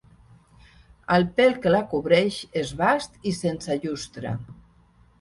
El 1.17 1.25
pèl 1.41 1.53
que 1.67 1.75
la 1.77 1.83
cobreix 1.93 2.41
és 2.65 2.75
bast 2.83 3.23
i 3.33 3.37
sense 3.45 3.81
llustre. 3.87 4.39